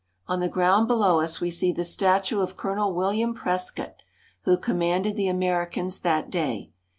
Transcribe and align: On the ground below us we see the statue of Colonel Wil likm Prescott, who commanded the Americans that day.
On 0.25 0.39
the 0.39 0.49
ground 0.49 0.87
below 0.87 1.19
us 1.21 1.39
we 1.39 1.51
see 1.51 1.71
the 1.71 1.83
statue 1.83 2.39
of 2.41 2.57
Colonel 2.57 2.95
Wil 2.95 3.11
likm 3.13 3.35
Prescott, 3.35 3.97
who 4.45 4.57
commanded 4.57 5.15
the 5.15 5.27
Americans 5.27 5.99
that 5.99 6.31
day. 6.31 6.71